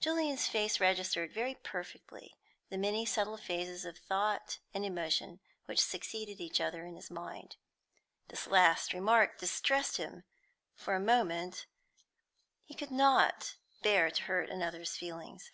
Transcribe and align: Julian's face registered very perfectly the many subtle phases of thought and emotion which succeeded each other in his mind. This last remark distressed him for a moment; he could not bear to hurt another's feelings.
Julian's 0.00 0.46
face 0.46 0.80
registered 0.80 1.34
very 1.34 1.54
perfectly 1.54 2.34
the 2.70 2.78
many 2.78 3.04
subtle 3.04 3.36
phases 3.36 3.84
of 3.84 3.98
thought 3.98 4.58
and 4.72 4.86
emotion 4.86 5.38
which 5.66 5.84
succeeded 5.84 6.40
each 6.40 6.62
other 6.62 6.86
in 6.86 6.94
his 6.96 7.10
mind. 7.10 7.56
This 8.28 8.46
last 8.46 8.94
remark 8.94 9.36
distressed 9.38 9.98
him 9.98 10.24
for 10.74 10.94
a 10.94 10.98
moment; 10.98 11.66
he 12.64 12.72
could 12.72 12.90
not 12.90 13.56
bear 13.82 14.10
to 14.10 14.22
hurt 14.22 14.48
another's 14.48 14.96
feelings. 14.96 15.50